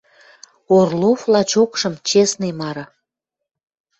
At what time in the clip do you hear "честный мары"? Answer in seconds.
2.09-2.85